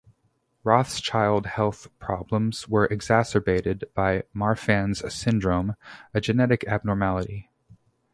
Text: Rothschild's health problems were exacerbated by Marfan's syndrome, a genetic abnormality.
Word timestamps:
Rothschild's 0.63 1.49
health 1.49 1.87
problems 1.99 2.67
were 2.67 2.87
exacerbated 2.87 3.83
by 3.93 4.23
Marfan's 4.35 5.03
syndrome, 5.13 5.75
a 6.11 6.19
genetic 6.19 6.63
abnormality. 6.67 7.51